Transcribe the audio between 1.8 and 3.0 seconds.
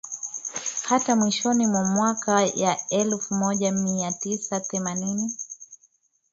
miaka ya